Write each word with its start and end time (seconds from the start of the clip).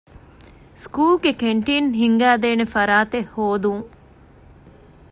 ސްކޫލުގެ 0.81 1.31
ކެންޓީން 1.41 1.89
ހިންގައިދޭނެ 1.99 2.65
ފަރާތެއް 2.73 3.29
ހޯދުން. 3.35 3.85